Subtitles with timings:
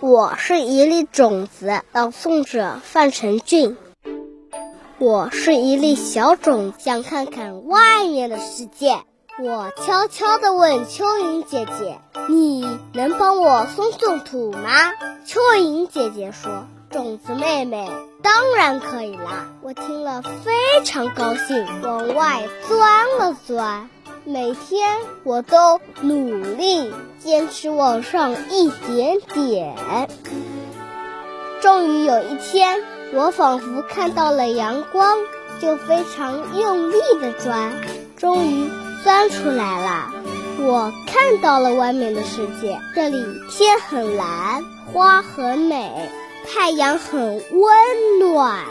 [0.00, 3.76] 我是一粒种子，朗诵者范成俊。
[4.98, 8.98] 我是一粒小种，想看看外面的世界。
[9.42, 14.92] 我悄悄地问蚯蚓姐姐：“你能帮我松松土吗？”
[15.26, 17.90] 蚯蚓姐姐说：“种子妹妹，
[18.22, 23.90] 当然可以啦！”我听了非常高兴，往外钻了钻。
[24.26, 29.76] 每天我都努力坚持往上一点点。
[31.60, 35.18] 终于有一天，我仿佛看到了阳光，
[35.60, 37.72] 就非常用力地钻，
[38.16, 38.70] 终于
[39.02, 40.14] 钻出来了。
[40.60, 46.10] 我看到了外面的世界，这里天很蓝，花很美，
[46.46, 48.64] 太阳很温暖。